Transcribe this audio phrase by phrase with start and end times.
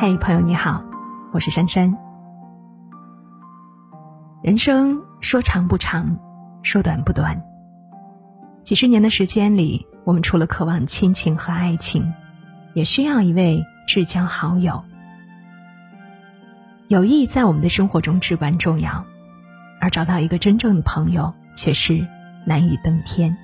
[0.00, 0.80] 嘿，朋友你好，
[1.32, 1.92] 我是珊珊。
[4.44, 6.16] 人生说长不长，
[6.62, 7.42] 说短不短。
[8.62, 12.14] 几十年的时间里，我们除了渴望亲情和爱情，
[12.74, 14.84] 也需要一位至交好友。
[16.86, 19.04] 友谊在我们的生活中至关重要，
[19.80, 22.06] 而找到一个真正的朋友却是
[22.46, 23.36] 难以登天。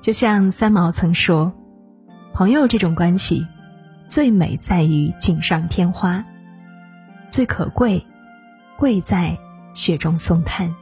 [0.00, 1.52] 就像三毛曾说
[2.34, 3.46] ：“朋友这种关系。”
[4.14, 6.24] 最美在于锦上添花，
[7.28, 8.06] 最可贵，
[8.76, 9.36] 贵在
[9.72, 10.72] 雪中送炭。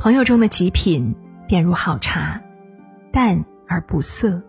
[0.00, 1.14] 朋友中的极品，
[1.46, 2.40] 便如好茶，
[3.12, 4.42] 淡而不涩，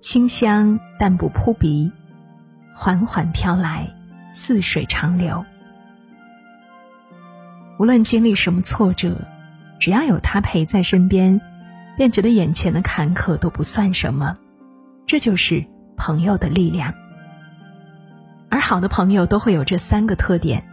[0.00, 1.92] 清香但不扑鼻，
[2.74, 3.88] 缓缓飘来，
[4.32, 5.44] 似水长流。
[7.78, 9.16] 无论经历什么挫折，
[9.78, 11.40] 只要有他陪在身边，
[11.96, 14.36] 便觉得眼前的坎坷都不算什么。
[15.06, 15.64] 这就是。
[15.96, 16.94] 朋友的力量，
[18.48, 20.64] 而好的朋友都会有这三个特点，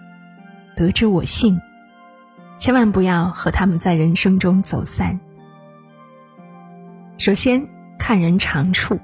[0.75, 1.59] 得之我幸，
[2.57, 5.19] 千万不要和他们在人生中走散。
[7.17, 8.99] 首先看人长处，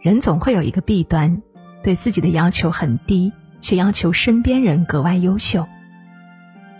[0.00, 1.40] 人总会有一个弊端，
[1.82, 5.66] 对自己的要求很低，却要求身边人格外优秀。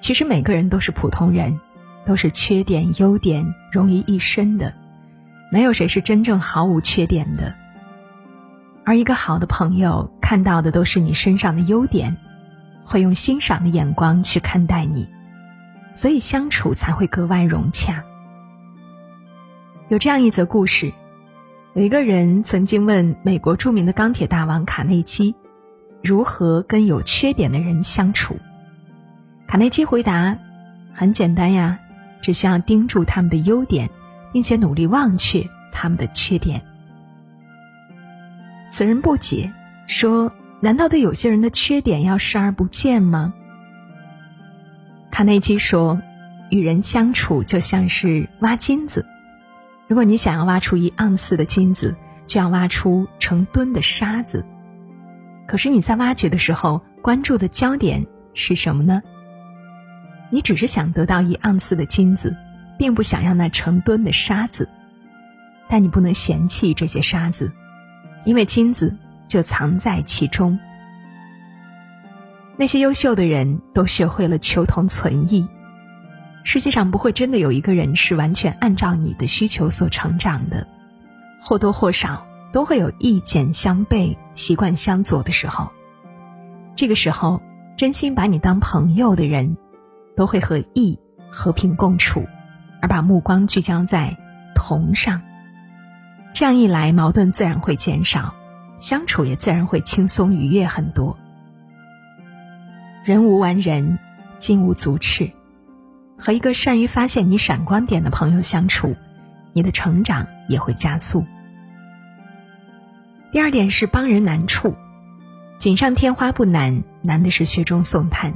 [0.01, 1.61] 其实每个人都是普通人，
[2.05, 4.75] 都是缺点优点融于一身的，
[5.53, 7.55] 没有谁是真正毫无缺点的。
[8.85, 12.17] 而一个好的朋友看到的都是你身上的优点，
[12.85, 15.09] 会用欣赏的眼光去看待你，
[15.93, 18.03] 所以相处才会格外融洽。
[19.89, 20.93] 有这样一则故事，
[21.75, 25.35] 有一个人曾经问美国著名的钢铁大王卡内基，
[26.03, 28.37] 如何跟有缺点的人相处。
[29.47, 30.37] 卡内基回答
[30.93, 31.79] ：“很简单呀，
[32.21, 33.91] 只需要盯住他们的优点，
[34.33, 36.61] 并且努力忘却他们的缺点。”
[38.73, 39.53] 此人不解，
[39.87, 43.35] 说：“难道对有些人的缺点要视而不见吗？”
[45.13, 46.01] 卡内基说
[46.51, 49.05] ：“与人相处就像是挖金子，
[49.89, 51.95] 如果你想要挖出一盎司的金子，
[52.27, 54.43] 就要挖出成吨的沙子。
[55.47, 59.03] 可是你在挖掘的时候，关注的焦点是什么呢？
[60.31, 62.35] 你只是想得到一盎司的金子，
[62.79, 64.67] 并不想要那成吨的沙子，
[65.69, 67.53] 但你不能嫌弃这些沙子。”
[68.25, 68.97] 因为金子
[69.27, 70.59] 就藏在其中。
[72.57, 75.49] 那些优秀的人都学会了求同存异。
[76.45, 80.67] 世界上不会真的有一个人是完全按照你的需求所成长的，
[81.41, 85.71] 或多或少都会有意见相悖、习惯相左的时候。
[86.75, 87.41] 这个时候，
[87.77, 89.57] 真心把你当朋友的人，
[90.17, 90.99] 都会和异
[91.31, 92.27] 和平共处，
[92.81, 94.17] 而把目光聚焦在
[94.55, 95.23] 同上。
[96.35, 98.35] 这样一来，矛盾自然会减少，
[98.79, 101.17] 相处也自然会轻松愉悦很多。
[103.05, 103.99] 人无完人，
[104.37, 105.31] 金无足赤。
[106.17, 108.95] 和一个善于发现你闪光点的朋友相处，
[109.53, 111.25] 你的成长也会加速。
[113.33, 114.75] 第二点是帮人难处，
[115.59, 118.33] 锦上添花不难，难的是雪中送炭。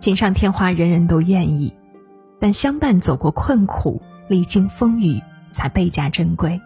[0.00, 1.74] 锦上添花人人都愿意，
[2.40, 6.60] 但相伴走过困苦，历经风雨，才倍加珍贵。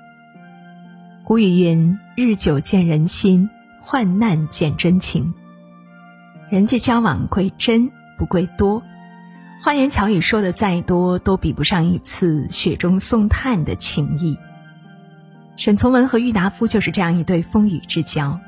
[1.26, 3.48] 古语云：“日久见人心，
[3.80, 5.32] 患难见真情。”
[6.52, 8.82] 人际交往贵真不贵多，
[9.62, 14.36] 花言巧语说的再多，都比不上一次雪中送炭的情谊。
[15.56, 18.38] 沈从文和郁达夫就是这样一对风雨之交。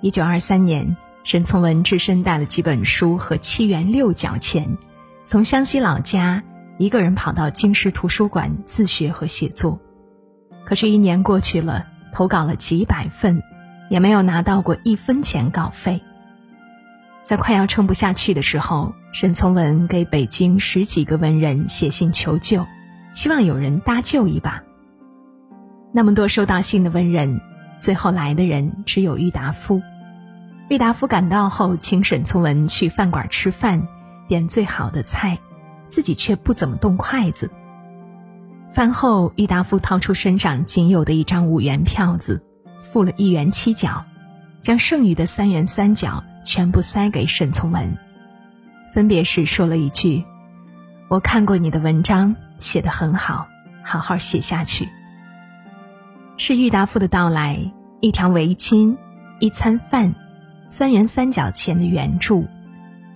[0.00, 4.76] 一九二三年，沈从文只身带了几本书和七元六角钱，
[5.22, 6.42] 从湘西老家
[6.76, 9.78] 一个人跑到京师图书馆自学和写作。
[10.64, 11.86] 可是，一年过去了。
[12.16, 13.42] 投稿了几百份，
[13.90, 16.00] 也没有拿到过一分钱稿费。
[17.20, 22.64] 在快要撑不下去的时候，沈从文给北京十几个文人写信求救，
[23.12, 24.62] 希望有人搭救一把。
[25.92, 27.38] 那么多收到信的文人，
[27.78, 29.82] 最后来的人只有郁达夫。
[30.70, 33.86] 郁达夫赶到后，请沈从文去饭馆吃饭，
[34.26, 35.38] 点最好的菜，
[35.86, 37.50] 自己却不怎么动筷子。
[38.76, 42.44] 饭后，郁达夫掏出身上仅有的一张五元票子，
[42.82, 44.04] 付了一元七角，
[44.60, 47.96] 将剩余的三元三角全部塞给沈从文，
[48.92, 50.22] 分别是说了一句
[51.08, 53.48] ：“我看过你的文章，写得很好，
[53.82, 54.86] 好好写下去。”
[56.36, 57.58] 是郁达夫的到来，
[58.02, 58.94] 一条围巾，
[59.40, 60.14] 一餐饭，
[60.68, 62.46] 三元三角钱的援助，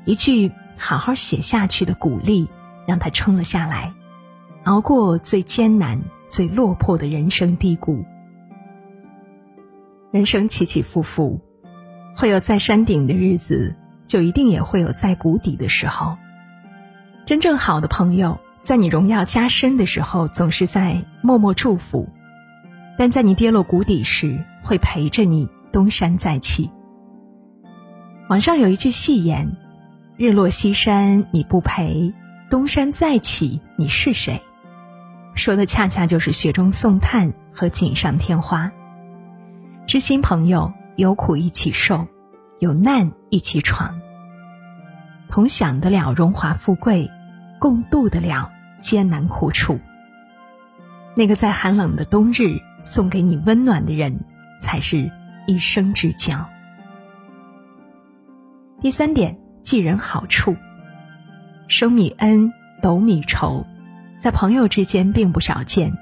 [0.06, 2.48] 一句“好好写下去”的鼓励，
[2.86, 3.92] 让他撑了下来。
[4.64, 8.04] 熬过最艰难、最落魄的人生低谷。
[10.10, 11.40] 人生起起伏伏，
[12.16, 13.74] 会有在山顶的日子，
[14.06, 16.16] 就一定也会有在谷底的时候。
[17.24, 22.04] 真正好的朋友，在你荣耀加深的时候，总是在默默祝福；
[22.98, 26.70] 但在你跌落谷底时，会陪着你东山再起。
[28.28, 29.56] 网上有一句戏言
[30.18, 32.12] ：“日落西山你不陪，
[32.50, 34.40] 东山再起你是谁？”
[35.34, 38.70] 说的恰恰就是雪中送炭和锦上添花。
[39.86, 42.06] 知心朋友有苦一起受，
[42.58, 44.00] 有难一起闯。
[45.28, 47.10] 同享得了荣华富贵，
[47.58, 48.50] 共度得了
[48.80, 49.78] 艰难苦楚。
[51.14, 54.20] 那个在寒冷的冬日送给你温暖的人，
[54.60, 55.10] 才是
[55.46, 56.46] 一生之交。
[58.80, 60.56] 第三点，记人好处。
[61.68, 63.64] 升米恩，斗米仇，
[64.20, 65.92] 在朋友之间并不少见。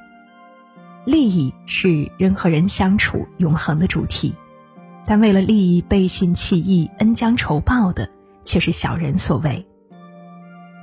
[1.07, 4.35] 利益是人和人相处永恒的主题，
[5.07, 8.11] 但为了利益背信弃义、恩将仇报的。
[8.49, 9.67] 却是小人所为。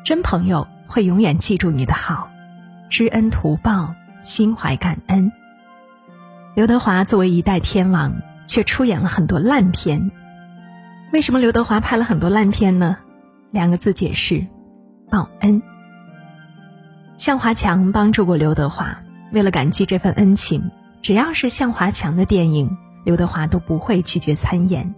[0.03, 2.29] 真朋友会永远记住你的好，
[2.91, 5.31] 知恩图报，心怀感恩。
[6.53, 8.13] 刘德华作为一代天王，
[8.45, 10.11] 却出演了很多烂片。
[11.11, 12.97] 为什么刘德华拍了很多烂片呢？
[13.49, 14.45] 两个字解释：
[15.09, 15.63] 报恩。
[17.17, 18.97] 向华强帮助过刘德华，
[19.31, 20.71] 为了感激这份恩情，
[21.01, 24.93] 只要是向华强的电影，刘德华都不会拒绝参演。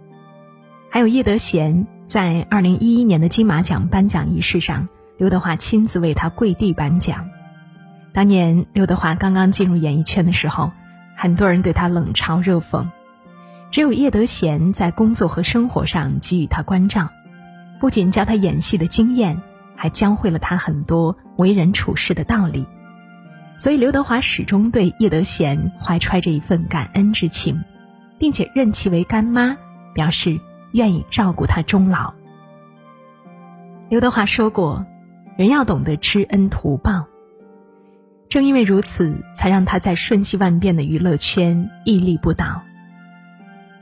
[0.90, 1.86] 还有叶德娴。
[2.08, 4.88] 在二零一一年的金马奖颁奖仪式上，
[5.18, 7.28] 刘德华亲自为他跪地颁奖。
[8.14, 10.72] 当年刘德华刚刚进入演艺圈的时候，
[11.18, 12.86] 很多人对他冷嘲热讽，
[13.70, 17.10] 只有叶德娴在工作和生活上给予他关照，
[17.78, 19.42] 不仅教他演戏的经验，
[19.78, 22.66] 还教会了他很多为人处事的道理。
[23.56, 27.58] 所以刘德华始终对叶德娴怀揣着一份感恩之情，
[28.18, 29.56] 并且认其为干妈，
[29.94, 30.38] 表示。
[30.72, 32.12] 愿意照顾她终老。
[33.88, 34.84] 刘德华说过
[35.38, 37.06] ：“人要懂得知恩图报。”
[38.28, 42.60] 正因为如此，才让他在瞬息万变的娱乐圈屹立不倒。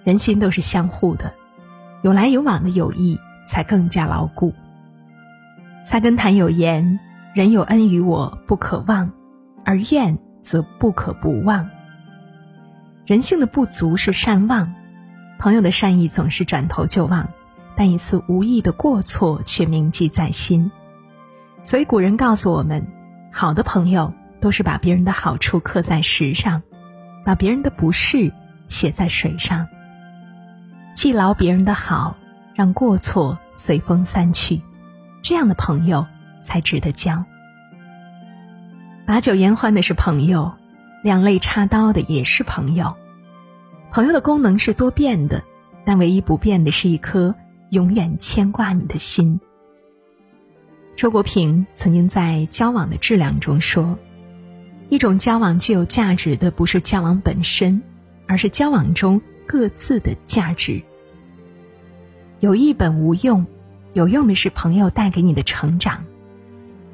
[0.05, 1.35] 人心都是相互的，
[2.03, 4.55] 有来有往的友谊才更加牢固。
[5.87, 6.99] 菜根谭有言
[7.33, 9.09] ：“人有恩于我，不可忘；
[9.65, 11.71] 而怨则不可不忘。”
[13.07, 14.75] 人性的不足是善忘。
[15.39, 17.29] 朋友的善意总是转头就忘，
[17.77, 20.73] 但一次无意的过错却铭记在心。
[21.63, 22.85] 所以古人告诉我们，
[23.31, 26.65] 好的朋友都是把别人的好处刻在石上，
[27.25, 28.33] 把别人的不是
[28.67, 29.69] 写在水上。
[30.97, 32.17] 记牢别人的好，
[32.57, 34.61] 让过错随风散去，
[35.29, 36.07] 这样的朋友
[36.41, 37.25] 才值得交。
[39.05, 40.53] 把酒言欢的是朋友，
[41.03, 42.95] 两肋插刀的也是朋友。
[43.91, 45.43] 朋友的功能是多变的，
[45.85, 47.35] 但唯一不变的是一颗
[47.71, 49.41] 永远牵挂你的心。
[50.95, 53.99] 周国平曾经在《交往的质量》中说
[54.91, 57.83] ：“一种交往具有价值的，不是交往本身，
[58.29, 60.81] 而是交往中各自的价值。
[62.39, 63.45] 有益本无用，
[63.97, 66.05] 有用的是朋友带给你的成长。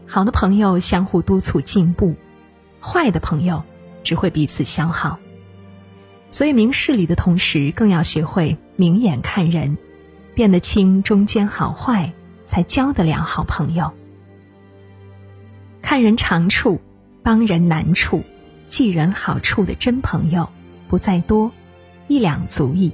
[0.06, 2.14] 好的朋友相互督促进步，
[2.81, 3.64] 坏的朋友
[4.04, 5.18] 只会彼此消耗。”
[6.30, 9.76] 所以，明事理的同时，更要学会明眼看人，
[10.37, 12.12] 辨得清中间好坏，
[12.44, 13.90] 才交得了好朋友。
[15.82, 16.80] 看人长处，
[17.25, 18.23] 帮人难处，
[18.68, 20.49] 记人好处的真朋友
[20.87, 21.50] 不在多，
[22.06, 22.92] 一两足矣。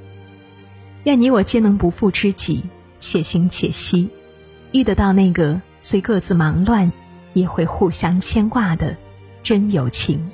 [1.04, 2.64] 愿你我皆能不负知己，
[2.98, 4.08] 且行且惜，
[4.72, 6.92] 遇得到那个虽各自忙乱，
[7.32, 8.96] 也会互相牵挂的
[9.42, 10.28] 真友情。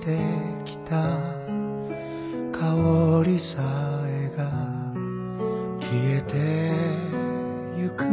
[0.00, 0.18] て
[0.64, 1.40] きた。
[2.52, 3.62] 香りさ
[4.06, 4.50] えが
[5.80, 6.36] 消えて
[7.76, 8.04] ゆく。